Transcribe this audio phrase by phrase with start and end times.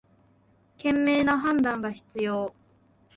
[0.79, 2.55] 賢明な判断が必要